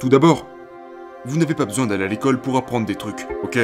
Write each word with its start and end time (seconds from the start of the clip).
Tout 0.00 0.08
d'abord, 0.08 0.46
vous 1.26 1.36
n'avez 1.36 1.54
pas 1.54 1.66
besoin 1.66 1.86
d'aller 1.86 2.04
à 2.04 2.08
l'école 2.08 2.40
pour 2.40 2.56
apprendre 2.56 2.86
des 2.86 2.94
trucs, 2.94 3.26
ok? 3.42 3.58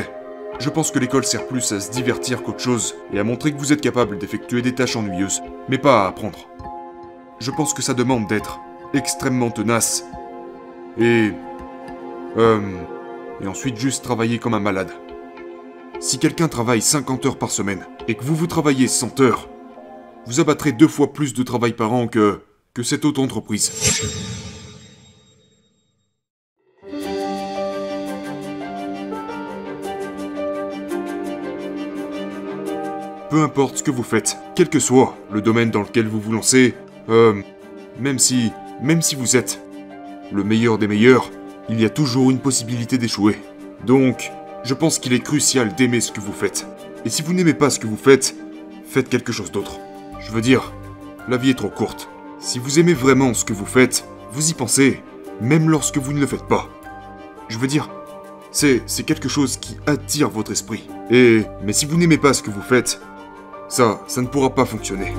Je 0.59 0.69
pense 0.69 0.91
que 0.91 0.99
l'école 0.99 1.25
sert 1.25 1.47
plus 1.47 1.73
à 1.73 1.81
se 1.81 1.91
divertir 1.91 2.43
qu'autre 2.43 2.61
chose 2.61 2.95
et 3.11 3.19
à 3.19 3.25
montrer 3.25 3.53
que 3.53 3.59
vous 3.59 3.73
êtes 3.73 3.81
capable 3.81 4.19
d'effectuer 4.19 4.61
des 4.61 4.75
tâches 4.75 4.97
ennuyeuses, 4.97 5.41
mais 5.71 5.79
pas 5.79 6.05
à 6.05 6.09
apprendre. 6.09 6.51
Je 7.41 7.51
pense 7.51 7.73
que 7.73 7.81
ça 7.81 7.95
demande 7.95 8.27
d'être 8.27 8.61
extrêmement 8.93 9.51
tenace 9.51 10.05
et... 10.99 11.31
Euh... 12.37 12.61
Et 13.41 13.47
ensuite 13.47 13.79
juste 13.79 14.05
travailler 14.05 14.39
comme 14.39 14.55
un 14.55 14.61
malade. 14.61 14.93
Si 16.01 16.19
quelqu'un 16.19 16.49
travaille 16.49 16.83
50 16.83 17.27
heures 17.27 17.39
par 17.39 17.51
semaine 17.51 17.87
et 18.09 18.15
que 18.15 18.25
vous 18.25 18.35
vous 18.35 18.47
travaillez 18.47 18.89
100 18.89 19.21
heures, 19.21 19.49
vous 20.27 20.41
abattrez 20.41 20.73
deux 20.73 20.89
fois 20.89 21.13
plus 21.15 21.33
de 21.33 21.43
travail 21.43 21.73
par 21.73 21.93
an 21.95 22.09
que, 22.09 22.41
que 22.75 22.83
cette 22.83 23.07
autre 23.07 23.23
entreprise. 23.23 24.46
Peu 33.37 33.43
importe 33.43 33.77
ce 33.77 33.83
que 33.83 33.91
vous 33.91 34.03
faites, 34.03 34.39
quel 34.55 34.71
que 34.71 34.81
soit 34.81 35.15
le 35.31 35.43
domaine 35.43 35.71
dans 35.71 35.83
lequel 35.83 36.09
vous 36.09 36.23
vous 36.23 36.33
lancez, 36.33 36.75
euh, 37.11 37.35
même 38.01 38.19
si, 38.19 38.51
même 38.81 39.03
si 39.03 39.15
vous 39.15 39.37
êtes 39.37 39.61
le 40.33 40.43
meilleur 40.43 40.79
des 40.79 40.89
meilleurs, 40.89 41.31
il 41.69 41.79
y 41.79 41.85
a 41.85 41.91
toujours 41.91 42.31
une 42.31 42.39
possibilité 42.39 42.97
d'échouer. 42.97 43.39
Donc, 43.85 44.33
je 44.65 44.73
pense 44.73 44.99
qu'il 44.99 45.13
est 45.13 45.21
crucial 45.21 45.75
d'aimer 45.75 46.01
ce 46.01 46.13
que 46.13 46.21
vous 46.21 46.33
faites. 46.33 46.67
Et 47.05 47.11
si 47.11 47.21
vous 47.21 47.35
n'aimez 47.35 47.53
pas 47.53 47.69
ce 47.69 47.79
que 47.79 47.87
vous 47.87 47.99
faites, 47.99 48.35
faites 48.89 49.11
quelque 49.11 49.33
chose 49.33 49.53
d'autre. 49.53 49.81
Je 50.19 50.33
veux 50.33 50.41
dire, 50.41 50.73
la 51.29 51.37
vie 51.37 51.51
est 51.51 51.59
trop 51.59 51.69
courte. 51.69 52.09
Si 52.39 52.59
vous 52.59 52.79
aimez 52.79 52.95
vraiment 52.95 53.35
ce 53.35 53.45
que 53.45 53.53
vous 53.53 53.67
faites, 53.67 54.07
vous 54.33 54.49
y 54.49 54.55
pensez, 54.55 55.03
même 55.43 55.69
lorsque 55.69 55.99
vous 55.99 56.15
ne 56.15 56.21
le 56.21 56.27
faites 56.27 56.49
pas. 56.49 56.71
Je 57.49 57.59
veux 57.59 57.69
dire, 57.69 57.91
c'est, 58.51 58.81
c'est 58.87 59.03
quelque 59.03 59.29
chose 59.29 59.59
qui 59.59 59.77
attire 59.87 60.31
votre 60.31 60.53
esprit. 60.53 60.89
Et, 61.11 61.43
mais 61.63 61.75
si 61.75 61.85
vous 61.85 61.99
n'aimez 61.99 62.17
pas 62.17 62.33
ce 62.33 62.43
que 62.43 62.51
vous 62.51 62.63
faites, 62.63 62.99
ça, 63.69 64.01
ça 64.07 64.23
ne 64.23 64.27
pourra 64.27 64.51
pas 64.51 64.65
fonctionner. 64.65 65.13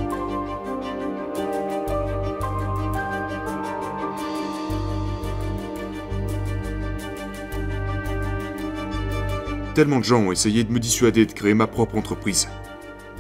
Tellement 9.76 10.00
de 10.00 10.04
gens 10.04 10.22
ont 10.22 10.32
essayé 10.32 10.64
de 10.64 10.72
me 10.72 10.80
dissuader 10.80 11.26
de 11.26 11.34
créer 11.34 11.54
ma 11.54 11.68
propre 11.68 11.98
entreprise. 11.98 12.48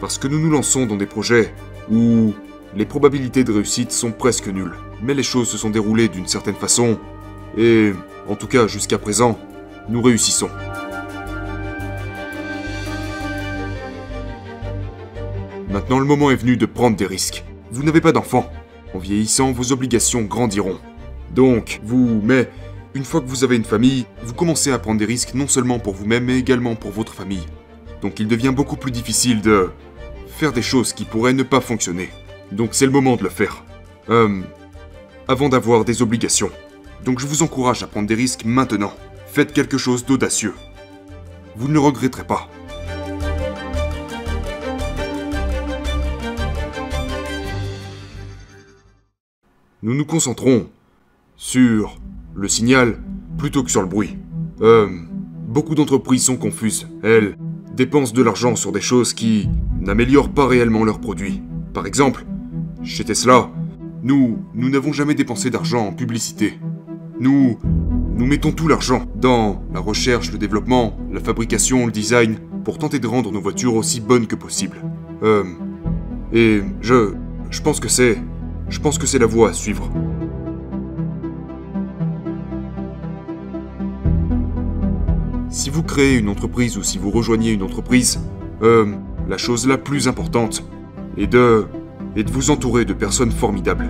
Parce 0.01 0.17
que 0.17 0.27
nous 0.27 0.39
nous 0.39 0.49
lançons 0.49 0.85
dans 0.85 0.95
des 0.95 1.05
projets 1.05 1.53
où 1.91 2.33
les 2.75 2.85
probabilités 2.85 3.43
de 3.43 3.51
réussite 3.51 3.91
sont 3.91 4.11
presque 4.11 4.47
nulles. 4.47 4.73
Mais 5.01 5.13
les 5.13 5.23
choses 5.23 5.49
se 5.49 5.57
sont 5.57 5.69
déroulées 5.69 6.07
d'une 6.07 6.27
certaine 6.27 6.55
façon, 6.55 6.97
et, 7.57 7.91
en 8.27 8.35
tout 8.35 8.47
cas 8.47 8.67
jusqu'à 8.67 8.97
présent, 8.97 9.37
nous 9.89 10.01
réussissons. 10.01 10.49
Maintenant 15.87 15.99
le 16.01 16.05
moment 16.05 16.31
est 16.31 16.35
venu 16.35 16.57
de 16.57 16.65
prendre 16.65 16.97
des 16.97 17.05
risques. 17.05 17.45
Vous 17.71 17.81
n'avez 17.81 18.01
pas 18.01 18.11
d'enfants. 18.11 18.51
En 18.93 18.99
vieillissant, 18.99 19.53
vos 19.53 19.71
obligations 19.71 20.23
grandiront. 20.23 20.79
Donc, 21.33 21.79
vous, 21.81 22.19
mais, 22.25 22.49
une 22.93 23.05
fois 23.05 23.21
que 23.21 23.27
vous 23.27 23.45
avez 23.45 23.55
une 23.55 23.63
famille, 23.63 24.05
vous 24.21 24.33
commencez 24.33 24.73
à 24.73 24.79
prendre 24.79 24.99
des 24.99 25.05
risques 25.05 25.33
non 25.33 25.47
seulement 25.47 25.79
pour 25.79 25.93
vous-même, 25.93 26.25
mais 26.25 26.37
également 26.37 26.75
pour 26.75 26.91
votre 26.91 27.13
famille. 27.13 27.45
Donc 28.01 28.19
il 28.19 28.27
devient 28.27 28.51
beaucoup 28.53 28.75
plus 28.75 28.91
difficile 28.91 29.39
de 29.39 29.69
faire 30.27 30.51
des 30.51 30.61
choses 30.61 30.91
qui 30.91 31.05
pourraient 31.05 31.31
ne 31.31 31.43
pas 31.43 31.61
fonctionner. 31.61 32.09
Donc 32.51 32.71
c'est 32.73 32.85
le 32.85 32.91
moment 32.91 33.15
de 33.15 33.23
le 33.23 33.29
faire. 33.29 33.63
Euh, 34.09 34.41
avant 35.29 35.47
d'avoir 35.47 35.85
des 35.85 36.01
obligations. 36.01 36.51
Donc 37.05 37.19
je 37.19 37.25
vous 37.25 37.43
encourage 37.43 37.81
à 37.81 37.87
prendre 37.87 38.09
des 38.09 38.15
risques 38.15 38.43
maintenant. 38.43 38.91
Faites 39.27 39.53
quelque 39.53 39.77
chose 39.77 40.05
d'audacieux. 40.05 40.53
Vous 41.55 41.69
ne 41.69 41.73
le 41.73 41.79
regretterez 41.79 42.25
pas. 42.25 42.49
Nous 49.83 49.93
nous 49.93 50.05
concentrons 50.05 50.69
sur 51.35 51.99
le 52.33 52.47
signal 52.47 52.97
plutôt 53.37 53.63
que 53.63 53.69
sur 53.69 53.81
le 53.81 53.87
bruit. 53.87 54.17
Euh, 54.61 54.87
beaucoup 55.47 55.75
d'entreprises 55.75 56.23
sont 56.23 56.35
confuses. 56.35 56.87
Elles 57.03 57.37
dépensent 57.75 58.11
de 58.11 58.23
l'argent 58.23 58.55
sur 58.55 58.71
des 58.71 58.81
choses 58.81 59.13
qui 59.13 59.47
n'améliorent 59.79 60.31
pas 60.31 60.47
réellement 60.47 60.83
leurs 60.83 60.99
produits. 60.99 61.43
Par 61.75 61.85
exemple, 61.85 62.25
chez 62.83 63.03
Tesla, 63.03 63.51
nous, 64.01 64.39
nous 64.55 64.69
n'avons 64.69 64.93
jamais 64.93 65.13
dépensé 65.13 65.51
d'argent 65.51 65.85
en 65.85 65.93
publicité. 65.93 66.57
Nous, 67.19 67.59
nous 68.15 68.25
mettons 68.25 68.53
tout 68.53 68.67
l'argent 68.67 69.05
dans 69.15 69.61
la 69.71 69.79
recherche, 69.79 70.31
le 70.31 70.39
développement, 70.39 70.97
la 71.11 71.19
fabrication, 71.19 71.85
le 71.85 71.91
design, 71.91 72.39
pour 72.65 72.79
tenter 72.79 72.97
de 72.97 73.05
rendre 73.05 73.31
nos 73.31 73.41
voitures 73.41 73.75
aussi 73.75 74.01
bonnes 74.01 74.25
que 74.25 74.35
possible. 74.35 74.77
Euh, 75.21 75.43
et 76.33 76.61
je, 76.81 77.13
je 77.51 77.61
pense 77.61 77.79
que 77.79 77.89
c'est, 77.89 78.17
je 78.69 78.79
pense 78.79 78.97
que 78.97 79.07
c'est 79.07 79.19
la 79.19 79.25
voie 79.25 79.49
à 79.49 79.53
suivre. 79.53 79.89
Si 85.49 85.69
vous 85.69 85.83
créez 85.83 86.17
une 86.17 86.29
entreprise 86.29 86.77
ou 86.77 86.83
si 86.83 86.97
vous 86.97 87.09
rejoignez 87.09 87.51
une 87.51 87.63
entreprise, 87.63 88.19
euh, 88.61 88.95
la 89.27 89.37
chose 89.37 89.67
la 89.67 89.77
plus 89.77 90.07
importante 90.07 90.63
est 91.17 91.27
de, 91.27 91.67
est 92.15 92.23
de 92.23 92.31
vous 92.31 92.51
entourer 92.51 92.85
de 92.85 92.93
personnes 92.93 93.31
formidables. 93.31 93.89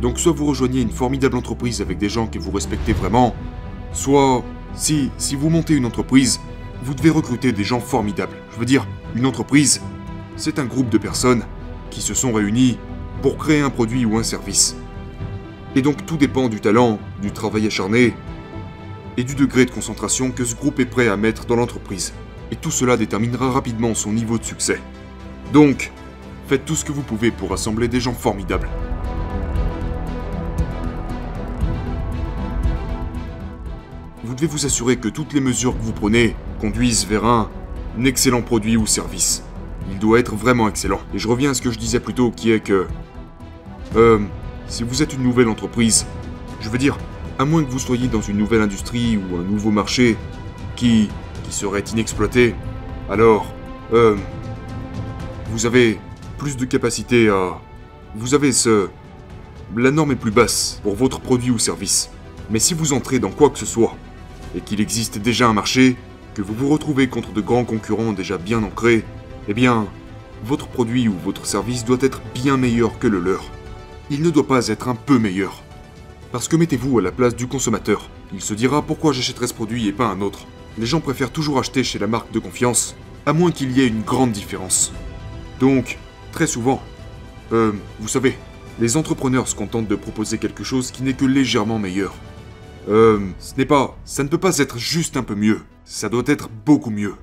Donc 0.00 0.18
soit 0.18 0.32
vous 0.32 0.46
rejoignez 0.46 0.80
une 0.80 0.90
formidable 0.90 1.36
entreprise 1.36 1.80
avec 1.82 1.98
des 1.98 2.08
gens 2.08 2.26
que 2.26 2.38
vous 2.38 2.50
respectez 2.50 2.92
vraiment, 2.92 3.34
soit 3.92 4.42
si, 4.74 5.10
si 5.18 5.36
vous 5.36 5.50
montez 5.50 5.74
une 5.74 5.84
entreprise, 5.84 6.40
vous 6.82 6.94
devez 6.94 7.10
recruter 7.10 7.52
des 7.52 7.64
gens 7.64 7.80
formidables. 7.80 8.36
Je 8.52 8.58
veux 8.58 8.64
dire, 8.64 8.86
une 9.14 9.26
entreprise, 9.26 9.82
c'est 10.36 10.58
un 10.58 10.64
groupe 10.64 10.88
de 10.88 10.98
personnes 10.98 11.44
qui 11.90 12.00
se 12.00 12.14
sont 12.14 12.32
réunies 12.32 12.78
pour 13.22 13.36
créer 13.36 13.60
un 13.60 13.70
produit 13.70 14.04
ou 14.04 14.16
un 14.16 14.22
service. 14.22 14.76
Et 15.74 15.82
donc 15.82 16.06
tout 16.06 16.16
dépend 16.16 16.48
du 16.48 16.60
talent, 16.60 16.98
du 17.22 17.30
travail 17.30 17.66
acharné 17.66 18.14
et 19.16 19.24
du 19.24 19.34
degré 19.34 19.64
de 19.64 19.70
concentration 19.70 20.30
que 20.30 20.44
ce 20.44 20.54
groupe 20.54 20.80
est 20.80 20.86
prêt 20.86 21.08
à 21.08 21.16
mettre 21.16 21.46
dans 21.46 21.56
l'entreprise. 21.56 22.12
Et 22.50 22.56
tout 22.56 22.70
cela 22.70 22.96
déterminera 22.96 23.50
rapidement 23.50 23.94
son 23.94 24.12
niveau 24.12 24.38
de 24.38 24.44
succès. 24.44 24.80
Donc, 25.52 25.92
faites 26.48 26.64
tout 26.64 26.74
ce 26.74 26.84
que 26.84 26.92
vous 26.92 27.02
pouvez 27.02 27.30
pour 27.30 27.50
rassembler 27.50 27.86
des 27.86 28.00
gens 28.00 28.14
formidables. 28.14 28.68
Vous 34.24 34.34
devez 34.34 34.46
vous 34.46 34.66
assurer 34.66 34.96
que 34.96 35.08
toutes 35.08 35.32
les 35.32 35.40
mesures 35.40 35.76
que 35.76 35.82
vous 35.82 35.92
prenez 35.92 36.36
conduisent 36.60 37.06
vers 37.06 37.24
un, 37.24 37.50
excellent 38.04 38.42
produit 38.42 38.76
ou 38.76 38.86
service. 38.86 39.42
Il 39.90 39.98
doit 39.98 40.18
être 40.18 40.34
vraiment 40.34 40.68
excellent. 40.68 41.00
Et 41.14 41.18
je 41.18 41.28
reviens 41.28 41.50
à 41.50 41.54
ce 41.54 41.62
que 41.62 41.70
je 41.70 41.78
disais 41.78 42.00
plus 42.00 42.14
tôt, 42.14 42.30
qui 42.30 42.52
est 42.52 42.60
que... 42.60 42.86
Euh, 43.96 44.18
si 44.68 44.84
vous 44.84 45.02
êtes 45.02 45.14
une 45.14 45.22
nouvelle 45.22 45.48
entreprise, 45.48 46.06
je 46.60 46.68
veux 46.68 46.78
dire, 46.78 46.96
à 47.38 47.44
moins 47.44 47.64
que 47.64 47.70
vous 47.70 47.78
soyez 47.78 48.06
dans 48.06 48.20
une 48.20 48.38
nouvelle 48.38 48.60
industrie 48.60 49.16
ou 49.16 49.36
un 49.36 49.42
nouveau 49.42 49.70
marché 49.70 50.16
qui, 50.76 51.08
serait 51.50 51.82
inexploité, 51.92 52.54
alors, 53.08 53.52
euh, 53.92 54.16
vous 55.50 55.66
avez 55.66 55.98
plus 56.38 56.56
de 56.56 56.64
capacité 56.64 57.28
à... 57.28 57.58
Vous 58.14 58.34
avez 58.34 58.52
ce... 58.52 58.88
La 59.76 59.90
norme 59.90 60.12
est 60.12 60.16
plus 60.16 60.30
basse 60.30 60.80
pour 60.84 60.94
votre 60.94 61.20
produit 61.20 61.50
ou 61.50 61.58
service. 61.58 62.10
Mais 62.50 62.60
si 62.60 62.74
vous 62.74 62.92
entrez 62.92 63.18
dans 63.18 63.30
quoi 63.30 63.50
que 63.50 63.58
ce 63.58 63.66
soit, 63.66 63.96
et 64.54 64.60
qu'il 64.60 64.80
existe 64.80 65.18
déjà 65.18 65.48
un 65.48 65.52
marché, 65.52 65.96
que 66.34 66.42
vous 66.42 66.54
vous 66.54 66.68
retrouvez 66.68 67.08
contre 67.08 67.32
de 67.32 67.40
grands 67.40 67.64
concurrents 67.64 68.12
déjà 68.12 68.38
bien 68.38 68.62
ancrés, 68.62 69.04
eh 69.50 69.52
bien, 69.52 69.88
votre 70.44 70.68
produit 70.68 71.08
ou 71.08 71.14
votre 71.24 71.44
service 71.44 71.84
doit 71.84 71.98
être 72.02 72.22
bien 72.34 72.56
meilleur 72.56 73.00
que 73.00 73.08
le 73.08 73.18
leur. 73.18 73.42
Il 74.08 74.22
ne 74.22 74.30
doit 74.30 74.46
pas 74.46 74.68
être 74.68 74.86
un 74.86 74.94
peu 74.94 75.18
meilleur. 75.18 75.64
Parce 76.30 76.46
que 76.46 76.54
mettez-vous 76.54 77.00
à 77.00 77.02
la 77.02 77.10
place 77.10 77.34
du 77.34 77.48
consommateur. 77.48 78.08
Il 78.32 78.42
se 78.42 78.54
dira 78.54 78.80
pourquoi 78.80 79.12
j'achèterais 79.12 79.48
ce 79.48 79.54
produit 79.54 79.88
et 79.88 79.92
pas 79.92 80.06
un 80.06 80.20
autre. 80.20 80.46
Les 80.78 80.86
gens 80.86 81.00
préfèrent 81.00 81.32
toujours 81.32 81.58
acheter 81.58 81.82
chez 81.82 81.98
la 81.98 82.06
marque 82.06 82.30
de 82.30 82.38
confiance, 82.38 82.94
à 83.26 83.32
moins 83.32 83.50
qu'il 83.50 83.72
y 83.72 83.80
ait 83.80 83.88
une 83.88 84.02
grande 84.02 84.30
différence. 84.30 84.92
Donc, 85.58 85.98
très 86.30 86.46
souvent, 86.46 86.80
euh, 87.52 87.72
vous 87.98 88.06
savez, 88.06 88.38
les 88.78 88.96
entrepreneurs 88.96 89.48
se 89.48 89.56
contentent 89.56 89.88
de 89.88 89.96
proposer 89.96 90.38
quelque 90.38 90.62
chose 90.62 90.92
qui 90.92 91.02
n'est 91.02 91.14
que 91.14 91.24
légèrement 91.24 91.80
meilleur. 91.80 92.14
Euh, 92.88 93.18
ce 93.40 93.56
n'est 93.56 93.66
pas... 93.66 93.98
Ça 94.04 94.22
ne 94.22 94.28
peut 94.28 94.38
pas 94.38 94.58
être 94.58 94.78
juste 94.78 95.16
un 95.16 95.24
peu 95.24 95.34
mieux. 95.34 95.62
Ça 95.84 96.08
doit 96.08 96.22
être 96.26 96.48
beaucoup 96.64 96.90
mieux. 96.90 97.16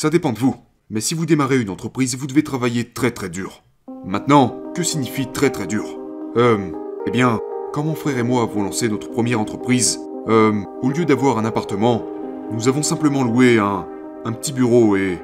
Ça 0.00 0.10
dépend 0.10 0.32
de 0.32 0.38
vous. 0.38 0.54
Mais 0.90 1.00
si 1.00 1.14
vous 1.14 1.26
démarrez 1.26 1.60
une 1.60 1.70
entreprise, 1.70 2.16
vous 2.16 2.28
devez 2.28 2.44
travailler 2.44 2.84
très 2.84 3.10
très 3.10 3.28
dur. 3.28 3.64
Maintenant, 4.04 4.62
que 4.72 4.84
signifie 4.84 5.26
très 5.26 5.50
très 5.50 5.66
dur? 5.66 5.98
Euh... 6.36 6.70
Eh 7.08 7.10
bien, 7.10 7.40
quand 7.72 7.82
mon 7.82 7.96
frère 7.96 8.16
et 8.16 8.22
moi 8.22 8.42
avons 8.42 8.62
lancé 8.62 8.88
notre 8.88 9.10
première 9.10 9.40
entreprise, 9.40 9.98
euh... 10.28 10.62
Au 10.82 10.90
lieu 10.90 11.04
d'avoir 11.04 11.36
un 11.36 11.44
appartement, 11.44 12.06
nous 12.52 12.68
avons 12.68 12.84
simplement 12.84 13.24
loué 13.24 13.58
un... 13.58 13.88
un 14.24 14.30
petit 14.30 14.52
bureau 14.52 14.94
et... 14.94 15.18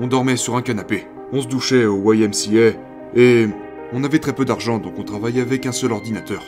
On 0.00 0.06
dormait 0.06 0.38
sur 0.38 0.56
un 0.56 0.62
canapé. 0.62 1.06
On 1.30 1.42
se 1.42 1.46
douchait 1.46 1.84
au 1.84 2.10
YMCA 2.10 2.78
et 3.14 3.46
on 3.92 4.04
avait 4.04 4.20
très 4.20 4.32
peu 4.32 4.46
d'argent 4.46 4.78
donc 4.78 4.94
on 4.98 5.04
travaillait 5.04 5.42
avec 5.42 5.66
un 5.66 5.72
seul 5.72 5.92
ordinateur. 5.92 6.42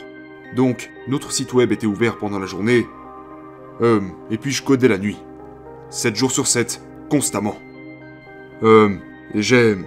Donc 0.55 0.89
notre 1.07 1.31
site 1.31 1.53
web 1.53 1.71
était 1.71 1.85
ouvert 1.85 2.17
pendant 2.17 2.39
la 2.39 2.47
journée. 2.47 2.87
Euh, 3.81 4.01
et 4.31 4.39
puis 4.39 4.51
je 4.51 4.63
codais 4.63 4.87
la 4.87 4.97
nuit. 4.97 5.17
7 5.91 6.15
jours 6.15 6.31
sur 6.31 6.47
7, 6.47 6.81
constamment. 7.07 7.55
Euh, 8.63 8.95
j'ai... 9.33 9.77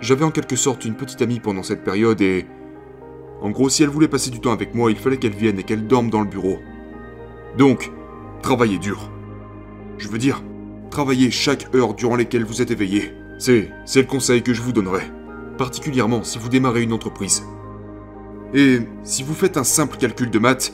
J'avais 0.00 0.24
en 0.24 0.30
quelque 0.30 0.54
sorte 0.54 0.84
une 0.84 0.94
petite 0.94 1.22
amie 1.22 1.40
pendant 1.40 1.62
cette 1.62 1.84
période 1.84 2.20
et... 2.20 2.46
En 3.40 3.50
gros, 3.50 3.68
si 3.68 3.82
elle 3.82 3.88
voulait 3.88 4.08
passer 4.08 4.30
du 4.30 4.40
temps 4.40 4.52
avec 4.52 4.74
moi, 4.74 4.90
il 4.90 4.96
fallait 4.96 5.16
qu'elle 5.16 5.34
vienne 5.34 5.58
et 5.58 5.62
qu'elle 5.62 5.86
dorme 5.86 6.10
dans 6.10 6.20
le 6.20 6.26
bureau. 6.26 6.58
Donc, 7.56 7.92
travaillez 8.42 8.78
dur. 8.78 9.10
Je 9.96 10.08
veux 10.08 10.18
dire, 10.18 10.42
travaillez 10.90 11.30
chaque 11.30 11.72
heure 11.74 11.94
durant 11.94 12.16
lesquelles 12.16 12.44
vous 12.44 12.62
êtes 12.62 12.70
éveillé. 12.70 13.12
C'est, 13.38 13.70
c'est 13.84 14.00
le 14.00 14.08
conseil 14.08 14.42
que 14.42 14.52
je 14.52 14.62
vous 14.62 14.72
donnerai. 14.72 15.02
Particulièrement 15.56 16.24
si 16.24 16.38
vous 16.38 16.48
démarrez 16.48 16.82
une 16.82 16.92
entreprise. 16.92 17.44
Et 18.54 18.80
si 19.02 19.22
vous 19.22 19.34
faites 19.34 19.56
un 19.56 19.64
simple 19.64 19.98
calcul 19.98 20.30
de 20.30 20.38
maths, 20.38 20.72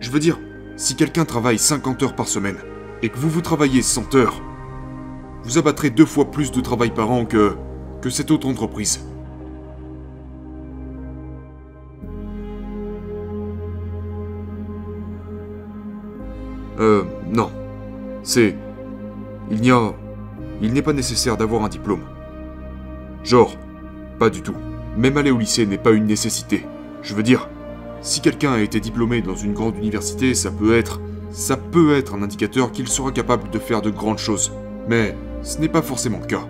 je 0.00 0.10
veux 0.10 0.18
dire, 0.18 0.38
si 0.76 0.96
quelqu'un 0.96 1.24
travaille 1.24 1.58
50 1.58 2.02
heures 2.02 2.16
par 2.16 2.28
semaine, 2.28 2.58
et 3.02 3.08
que 3.08 3.18
vous 3.18 3.30
vous 3.30 3.40
travaillez 3.40 3.82
100 3.82 4.14
heures, 4.14 4.42
vous 5.44 5.58
abattrez 5.58 5.90
deux 5.90 6.06
fois 6.06 6.30
plus 6.30 6.52
de 6.52 6.60
travail 6.60 6.90
par 6.90 7.10
an 7.10 7.24
que, 7.24 7.56
que 8.00 8.10
cette 8.10 8.30
autre 8.30 8.48
entreprise. 8.48 9.04
Euh, 16.80 17.04
non. 17.32 17.50
C'est... 18.22 18.56
Il 19.50 19.60
n'y 19.60 19.70
a... 19.70 19.92
Il 20.60 20.72
n'est 20.72 20.82
pas 20.82 20.92
nécessaire 20.92 21.36
d'avoir 21.36 21.64
un 21.64 21.68
diplôme. 21.68 22.02
Genre, 23.24 23.56
pas 24.18 24.30
du 24.30 24.42
tout. 24.42 24.54
Même 24.96 25.16
aller 25.16 25.30
au 25.30 25.38
lycée 25.38 25.66
n'est 25.66 25.78
pas 25.78 25.90
une 25.90 26.06
nécessité. 26.06 26.66
Je 27.02 27.14
veux 27.14 27.22
dire, 27.22 27.48
si 28.00 28.20
quelqu'un 28.20 28.52
a 28.52 28.60
été 28.60 28.80
diplômé 28.80 29.22
dans 29.22 29.34
une 29.34 29.54
grande 29.54 29.76
université, 29.76 30.34
ça 30.34 30.50
peut 30.50 30.76
être... 30.76 31.00
Ça 31.30 31.56
peut 31.56 31.96
être 31.96 32.14
un 32.14 32.22
indicateur 32.22 32.72
qu'il 32.72 32.88
sera 32.88 33.10
capable 33.10 33.48
de 33.48 33.58
faire 33.58 33.80
de 33.80 33.90
grandes 33.90 34.18
choses. 34.18 34.52
Mais 34.86 35.16
ce 35.42 35.58
n'est 35.58 35.68
pas 35.68 35.82
forcément 35.82 36.20
le 36.20 36.26
cas. 36.26 36.46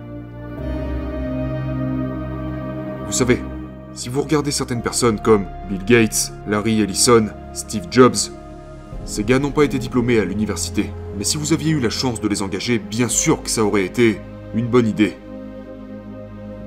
Vous 3.05 3.13
savez, 3.13 3.39
si 3.93 4.09
vous 4.09 4.21
regardez 4.21 4.51
certaines 4.51 4.81
personnes 4.81 5.19
comme 5.19 5.45
Bill 5.69 5.85
Gates, 5.85 6.33
Larry 6.47 6.81
Ellison, 6.81 7.27
Steve 7.53 7.87
Jobs, 7.91 8.15
ces 9.05 9.23
gars 9.23 9.39
n'ont 9.39 9.51
pas 9.51 9.65
été 9.65 9.77
diplômés 9.77 10.19
à 10.19 10.25
l'université, 10.25 10.89
mais 11.17 11.23
si 11.23 11.37
vous 11.37 11.53
aviez 11.53 11.71
eu 11.71 11.79
la 11.79 11.89
chance 11.89 12.21
de 12.21 12.27
les 12.27 12.41
engager, 12.41 12.79
bien 12.79 13.09
sûr 13.09 13.43
que 13.43 13.49
ça 13.49 13.63
aurait 13.63 13.85
été 13.85 14.19
une 14.55 14.67
bonne 14.67 14.87
idée. 14.87 15.17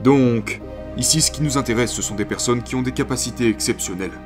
Donc, 0.05 0.61
ici 0.97 1.21
ce 1.21 1.31
qui 1.31 1.43
nous 1.43 1.59
intéresse, 1.59 1.93
ce 1.93 2.03
sont 2.03 2.15
des 2.15 2.25
personnes 2.25 2.63
qui 2.63 2.77
ont 2.77 2.83
des 2.83 2.93
capacités 2.93 3.49
exceptionnelles. 3.49 4.19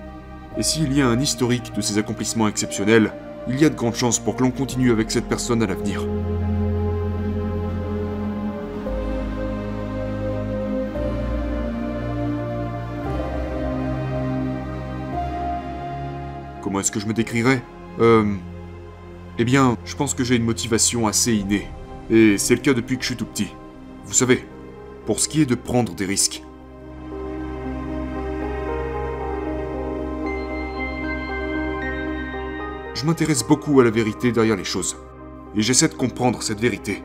Et 0.59 0.63
s'il 0.63 0.93
y 0.93 1.01
a 1.01 1.07
un 1.07 1.21
historique 1.21 1.73
de 1.75 1.81
ces 1.81 1.99
accomplissements 1.99 2.49
exceptionnels, 2.49 3.13
il 3.49 3.59
y 3.59 3.65
a 3.65 3.71
de 3.71 3.77
grandes 3.77 3.95
chances 3.95 4.19
pour 4.19 4.37
que 4.37 4.43
l'on 4.43 4.51
continue 4.51 4.91
avec 4.91 5.11
cette 5.11 5.29
personne 5.29 5.63
à 5.63 5.67
l'avenir. 5.67 6.05
Comment 16.63 16.81
est-ce 16.81 16.91
que 16.91 17.01
je 17.01 17.07
me 17.07 17.15
décrirais? 17.15 17.63
Euh... 18.01 18.35
Eh 19.39 19.45
bien, 19.45 19.79
je 19.85 19.97
pense 19.97 20.15
que 20.15 20.25
j'ai 20.25 20.37
une 20.37 20.45
motivation 20.45 21.07
assez 21.07 21.35
innée. 21.35 21.67
Et 22.11 22.37
c'est 22.37 22.55
le 22.55 22.61
cas 22.61 22.75
depuis 22.75 22.97
que 22.97 23.03
je 23.03 23.09
suis 23.09 23.17
tout 23.17 23.25
petit. 23.25 23.49
Vous 24.05 24.13
savez, 24.13 24.45
pour 25.07 25.21
ce 25.21 25.29
qui 25.29 25.41
est 25.41 25.47
de 25.47 25.55
prendre 25.55 25.95
des 25.95 26.05
risques. 26.05 26.43
Je 32.95 33.07
m'intéresse 33.07 33.47
beaucoup 33.47 33.81
à 33.81 33.85
la 33.85 33.91
vérité 33.91 34.31
derrière 34.31 34.57
les 34.57 34.65
choses. 34.65 34.99
Et 35.57 35.63
j'essaie 35.63 35.89
de 35.89 35.95
comprendre 35.95 36.43
cette 36.43 36.61
vérité. 36.61 37.03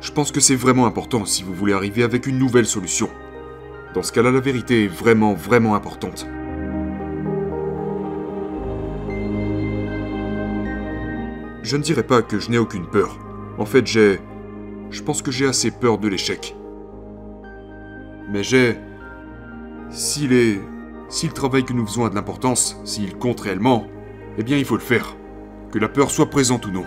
Je 0.00 0.10
pense 0.10 0.32
que 0.32 0.40
c'est 0.40 0.56
vraiment 0.56 0.86
important 0.86 1.24
si 1.24 1.44
vous 1.44 1.54
voulez 1.54 1.72
arriver 1.72 2.02
avec 2.02 2.26
une 2.26 2.38
nouvelle 2.38 2.66
solution. 2.66 3.08
Dans 3.94 4.02
ce 4.02 4.10
cas-là, 4.10 4.32
la 4.32 4.40
vérité 4.40 4.84
est 4.84 4.88
vraiment, 4.88 5.34
vraiment 5.34 5.76
importante. 5.76 6.26
Je 11.64 11.78
ne 11.78 11.82
dirais 11.82 12.02
pas 12.02 12.20
que 12.20 12.38
je 12.38 12.50
n'ai 12.50 12.58
aucune 12.58 12.86
peur. 12.86 13.18
En 13.56 13.64
fait, 13.64 13.86
j'ai... 13.86 14.20
Je 14.90 15.02
pense 15.02 15.22
que 15.22 15.30
j'ai 15.30 15.46
assez 15.46 15.70
peur 15.70 15.96
de 15.96 16.08
l'échec. 16.08 16.54
Mais 18.30 18.42
j'ai... 18.42 18.76
S'il 19.88 20.34
est... 20.34 20.60
Si 21.08 21.26
le 21.26 21.32
travail 21.32 21.64
que 21.64 21.72
nous 21.72 21.86
faisons 21.86 22.04
a 22.04 22.10
de 22.10 22.14
l'importance, 22.14 22.78
s'il 22.84 23.16
compte 23.16 23.40
réellement, 23.40 23.86
eh 24.36 24.42
bien 24.42 24.58
il 24.58 24.66
faut 24.66 24.74
le 24.74 24.82
faire. 24.82 25.16
Que 25.72 25.78
la 25.78 25.88
peur 25.88 26.10
soit 26.10 26.28
présente 26.28 26.66
ou 26.66 26.70
non. 26.70 26.84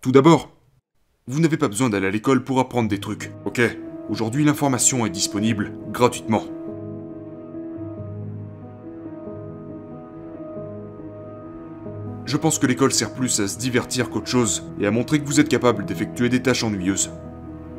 Tout 0.00 0.12
d'abord, 0.12 0.56
vous 1.26 1.40
n'avez 1.40 1.58
pas 1.58 1.68
besoin 1.68 1.90
d'aller 1.90 2.06
à 2.06 2.10
l'école 2.10 2.44
pour 2.44 2.60
apprendre 2.60 2.88
des 2.88 3.00
trucs, 3.00 3.30
ok? 3.44 3.60
Aujourd'hui, 4.08 4.42
l'information 4.44 5.04
est 5.04 5.10
disponible 5.10 5.72
gratuitement. 5.92 6.55
Je 12.26 12.36
pense 12.36 12.58
que 12.58 12.66
l'école 12.66 12.92
sert 12.92 13.12
plus 13.14 13.38
à 13.38 13.46
se 13.46 13.56
divertir 13.56 14.10
qu'autre 14.10 14.26
chose 14.26 14.64
et 14.80 14.86
à 14.86 14.90
montrer 14.90 15.20
que 15.20 15.26
vous 15.26 15.38
êtes 15.38 15.48
capable 15.48 15.84
d'effectuer 15.84 16.28
des 16.28 16.42
tâches 16.42 16.64
ennuyeuses. 16.64 17.12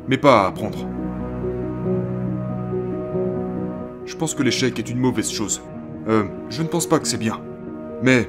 Mais 0.08 0.16
pas 0.16 0.44
à 0.44 0.46
apprendre. 0.48 0.88
Je 4.06 4.16
pense 4.16 4.34
que 4.34 4.42
l'échec 4.42 4.78
est 4.78 4.88
une 4.88 4.98
mauvaise 4.98 5.30
chose. 5.30 5.60
Euh, 6.08 6.24
je 6.48 6.62
ne 6.62 6.66
pense 6.66 6.88
pas 6.88 6.98
que 6.98 7.06
c'est 7.06 7.18
bien. 7.18 7.42
Mais 8.02 8.26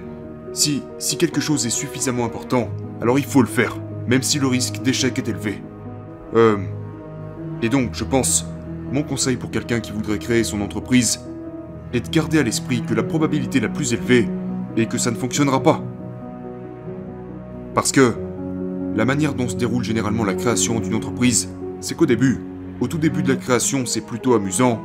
si, 0.51 0.83
si 0.97 1.17
quelque 1.17 1.39
chose 1.39 1.65
est 1.65 1.69
suffisamment 1.69 2.25
important, 2.25 2.67
alors 3.01 3.17
il 3.17 3.23
faut 3.23 3.41
le 3.41 3.47
faire, 3.47 3.77
même 4.05 4.21
si 4.21 4.39
le 4.39 4.47
risque 4.47 4.81
d'échec 4.81 5.17
est 5.17 5.29
élevé. 5.29 5.63
Euh, 6.35 6.57
et 7.61 7.69
donc, 7.69 7.91
je 7.93 8.03
pense, 8.03 8.45
mon 8.91 9.03
conseil 9.03 9.37
pour 9.37 9.51
quelqu'un 9.51 9.79
qui 9.79 9.93
voudrait 9.93 10.19
créer 10.19 10.43
son 10.43 10.59
entreprise 10.59 11.21
est 11.93 12.01
de 12.01 12.09
garder 12.09 12.39
à 12.39 12.43
l'esprit 12.43 12.81
que 12.81 12.93
la 12.93 13.03
probabilité 13.03 13.61
la 13.61 13.69
plus 13.69 13.93
élevée 13.93 14.27
est 14.75 14.87
que 14.87 14.97
ça 14.97 15.11
ne 15.11 15.15
fonctionnera 15.15 15.63
pas. 15.63 15.81
Parce 17.73 17.91
que 17.91 18.15
la 18.95 19.05
manière 19.05 19.33
dont 19.33 19.47
se 19.47 19.55
déroule 19.55 19.83
généralement 19.83 20.23
la 20.23 20.33
création 20.33 20.79
d'une 20.79 20.95
entreprise, 20.95 21.49
c'est 21.79 21.95
qu'au 21.95 22.05
début, 22.05 22.39
au 22.81 22.87
tout 22.87 22.97
début 22.97 23.23
de 23.23 23.29
la 23.29 23.35
création, 23.35 23.85
c'est 23.85 24.01
plutôt 24.01 24.33
amusant, 24.33 24.81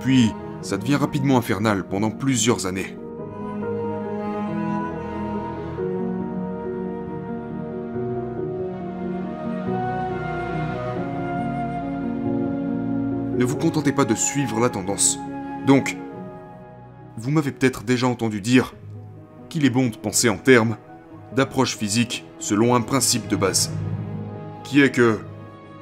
puis 0.00 0.30
ça 0.60 0.76
devient 0.76 0.96
rapidement 0.96 1.38
infernal 1.38 1.86
pendant 1.88 2.10
plusieurs 2.10 2.66
années. 2.66 2.96
Ne 13.38 13.44
vous 13.44 13.56
contentez 13.56 13.92
pas 13.92 14.04
de 14.04 14.14
suivre 14.14 14.60
la 14.60 14.70
tendance. 14.70 15.18
Donc, 15.66 15.96
vous 17.16 17.30
m'avez 17.30 17.52
peut-être 17.52 17.84
déjà 17.84 18.06
entendu 18.06 18.40
dire 18.40 18.74
qu'il 19.48 19.64
est 19.64 19.70
bon 19.70 19.88
de 19.88 19.96
penser 19.96 20.28
en 20.28 20.38
termes 20.38 20.76
d'approche 21.34 21.76
physique 21.76 22.25
selon 22.38 22.74
un 22.74 22.80
principe 22.80 23.28
de 23.28 23.36
base, 23.36 23.70
qui 24.64 24.80
est 24.80 24.90
que, 24.90 25.18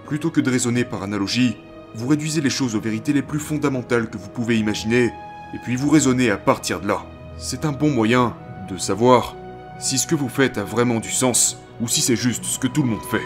plutôt 0.07 0.31
que 0.31 0.41
de 0.41 0.51
raisonner 0.51 0.85
par 0.85 1.03
analogie, 1.03 1.57
vous 1.95 2.09
réduisez 2.09 2.41
les 2.41 2.51
choses 2.51 2.75
aux 2.75 2.81
vérités 2.81 3.13
les 3.13 3.23
plus 3.23 3.39
fondamentales 3.39 4.11
que 4.11 4.19
vous 4.19 4.29
pouvez 4.29 4.59
imaginer, 4.59 5.13
et 5.55 5.59
puis 5.63 5.77
vous 5.77 5.91
raisonnez 5.91 6.31
à 6.31 6.37
partir 6.37 6.81
de 6.81 6.89
là. 6.89 7.05
C'est 7.39 7.65
un 7.65 7.73
bon 7.73 7.91
moyen 7.91 8.35
de 8.69 8.77
savoir 8.77 9.37
si 9.79 9.99
ce 9.99 10.07
que 10.07 10.15
vous 10.15 10.29
faites 10.29 10.59
a 10.59 10.65
vraiment 10.65 11.01
du 11.01 11.11
sens, 11.11 11.59
ou 11.81 11.89
si 11.89 12.01
c'est 12.01 12.17
juste 12.17 12.45
ce 12.45 12.59
que 12.59 12.67
tout 12.67 12.83
le 12.83 12.89
monde 12.89 13.05
fait. 13.11 13.23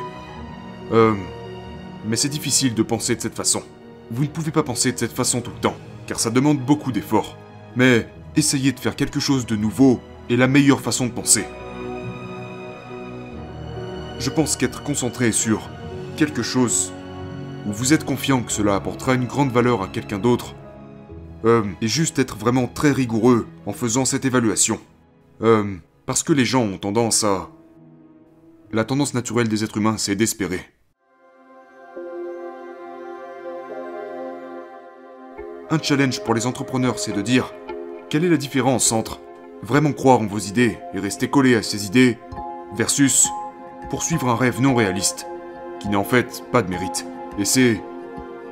Euh... 0.93 1.15
Mais 2.07 2.17
c'est 2.17 2.29
difficile 2.29 2.75
de 2.75 2.83
penser 2.83 3.17
de 3.17 3.21
cette 3.21 3.35
façon. 3.35 3.63
Vous 4.11 4.23
ne 4.23 4.29
pouvez 4.29 4.53
pas 4.53 4.63
penser 4.63 4.93
de 4.93 4.99
cette 4.99 5.13
façon 5.13 5.41
tout 5.41 5.51
le 5.51 5.61
temps, 5.61 5.77
car 6.07 6.21
ça 6.21 6.31
demande 6.31 6.61
beaucoup 6.61 6.93
d'efforts. 6.93 7.37
Mais 7.77 8.09
essayez 8.37 8.73
de 8.73 8.81
faire 8.81 8.97
quelque 8.97 9.21
chose 9.21 9.47
de 9.47 9.57
nouveau 9.57 10.01
est 10.31 10.37
la 10.37 10.47
meilleure 10.47 10.81
façon 10.81 11.07
de 11.07 11.13
penser. 11.13 11.45
Je 14.19 14.31
pense 14.31 14.57
qu'être 14.57 14.83
concentré 14.83 15.31
sur 15.31 15.69
quelque 16.17 16.43
chose 16.43 16.93
où 17.67 17.73
vous 17.73 17.93
êtes 17.93 18.05
confiant 18.05 18.43
que 18.43 18.51
cela 18.51 18.75
apportera 18.75 19.15
une 19.15 19.27
grande 19.27 19.53
valeur 19.53 19.83
à 19.83 19.89
quelqu'un 19.89 20.19
d'autre, 20.19 20.55
euh, 21.45 21.63
et 21.81 21.87
juste 21.87 22.19
être 22.19 22.37
vraiment 22.37 22.67
très 22.67 22.91
rigoureux 22.91 23.47
en 23.65 23.73
faisant 23.73 24.05
cette 24.05 24.25
évaluation. 24.25 24.81
Euh, 25.43 25.77
parce 26.05 26.25
que 26.25 26.33
les 26.33 26.45
gens 26.45 26.63
ont 26.63 26.79
tendance 26.79 27.23
à... 27.23 27.49
La 28.73 28.85
tendance 28.85 29.15
naturelle 29.15 29.49
des 29.49 29.63
êtres 29.63 29.77
humains, 29.77 29.99
c'est 29.99 30.17
d'espérer. 30.17 30.61
Un 35.71 35.81
challenge 35.81 36.25
pour 36.25 36.35
les 36.35 36.47
entrepreneurs, 36.47 36.99
c'est 36.99 37.13
de 37.13 37.23
dire 37.23 37.55
quelle 38.11 38.25
est 38.25 38.31
la 38.31 38.37
différence 38.37 38.91
entre 38.91 39.21
vraiment 39.63 39.93
croire 39.93 40.21
en 40.21 40.27
vos 40.27 40.39
idées 40.39 40.79
et 40.93 40.99
rester 40.99 41.29
collé 41.29 41.55
à 41.55 41.63
ces 41.63 41.87
idées, 41.87 42.19
versus 42.75 43.29
poursuivre 43.91 44.29
un 44.29 44.37
rêve 44.37 44.61
non 44.61 44.75
réaliste, 44.75 45.27
qui 45.81 45.89
n'a 45.89 45.99
en 45.99 46.05
fait 46.05 46.45
pas 46.53 46.63
de 46.63 46.71
mérite. 46.71 47.07
Et 47.39 47.45
c'est... 47.45 47.83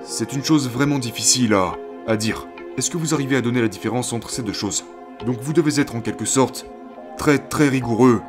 C'est 0.08 0.32
une 0.34 0.44
chose 0.44 0.70
vraiment 0.70 1.00
difficile 1.00 1.52
à, 1.54 1.74
à 2.06 2.16
dire. 2.16 2.46
Est-ce 2.78 2.90
que 2.90 2.96
vous 2.96 3.12
arrivez 3.12 3.34
à 3.34 3.40
donner 3.40 3.60
la 3.60 3.66
différence 3.66 4.12
entre 4.12 4.30
ces 4.30 4.42
deux 4.42 4.52
choses? 4.52 4.84
Donc 5.24 5.40
vous 5.40 5.52
devez 5.52 5.80
être 5.80 5.96
en 5.96 6.00
quelque 6.00 6.24
sorte 6.24 6.66
très 7.18 7.38
très 7.38 7.68
rigoureux 7.68 8.20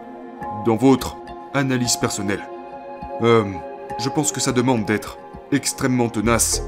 dans 0.65 0.75
votre 0.75 1.17
analyse 1.53 1.97
personnelle. 1.97 2.41
Euh, 3.21 3.43
je 3.99 4.09
pense 4.09 4.31
que 4.31 4.39
ça 4.39 4.51
demande 4.51 4.85
d'être 4.85 5.17
extrêmement 5.51 6.09
tenace 6.09 6.63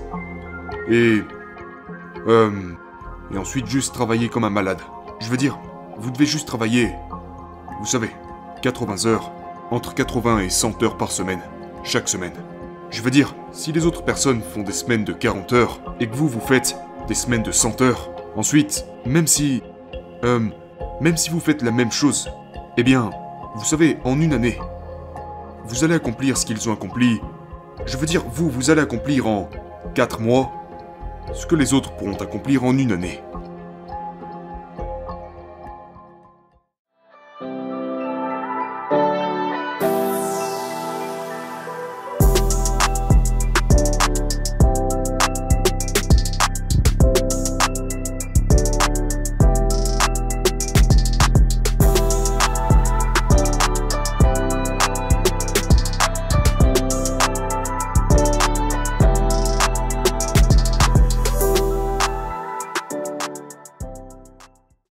et... 0.90 1.22
Euh, 2.28 2.52
et 3.32 3.38
ensuite 3.38 3.68
juste 3.68 3.94
travailler 3.94 4.30
comme 4.30 4.44
un 4.44 4.50
malade. 4.50 4.82
Je 5.20 5.30
veux 5.30 5.38
dire, 5.38 5.60
vous 5.98 6.12
devez 6.12 6.26
juste 6.26 6.48
travailler, 6.48 6.92
vous 7.80 7.86
savez, 7.86 8.10
80 8.62 9.06
heures, 9.06 9.32
entre 9.72 9.94
80 9.94 10.40
et 10.40 10.50
100 10.50 10.84
heures 10.84 10.98
par 10.98 11.12
semaine, 11.12 11.42
chaque 11.84 12.10
semaine. 12.10 12.34
Je 12.90 13.02
veux 13.02 13.12
dire, 13.12 13.36
si 13.52 13.72
les 13.72 13.86
autres 13.86 14.04
personnes 14.04 14.42
font 14.42 14.64
des 14.64 14.72
semaines 14.72 15.06
de 15.06 15.14
40 15.14 15.54
heures 15.54 15.80
et 16.00 16.08
que 16.08 16.16
vous 16.16 16.28
vous 16.28 16.40
faites 16.40 16.76
des 17.08 17.14
semaines 17.14 17.44
de 17.44 17.52
100 17.52 17.82
heures, 17.82 18.10
ensuite, 18.36 18.86
même 19.06 19.28
si... 19.28 19.62
Euh, 20.24 20.50
même 21.02 21.16
si 21.16 21.30
vous 21.30 21.40
faites 21.40 21.62
la 21.62 21.72
même 21.72 21.92
chose, 21.92 22.30
eh 22.78 22.84
bien, 22.84 23.10
vous 23.56 23.64
savez, 23.64 23.98
en 24.04 24.20
une 24.20 24.34
année, 24.34 24.60
vous 25.66 25.84
allez 25.84 25.96
accomplir 25.96 26.38
ce 26.38 26.46
qu'ils 26.46 26.70
ont 26.70 26.74
accompli. 26.74 27.22
Je 27.86 27.96
veux 27.96 28.06
dire, 28.06 28.24
vous, 28.30 28.50
vous 28.50 28.70
allez 28.70 28.82
accomplir 28.82 29.28
en 29.28 29.50
4 29.96 30.20
mois 30.20 30.52
ce 31.34 31.46
que 31.46 31.56
les 31.56 31.74
autres 31.74 31.96
pourront 31.96 32.16
accomplir 32.16 32.64
en 32.64 32.78
une 32.78 32.92
année. 32.92 33.22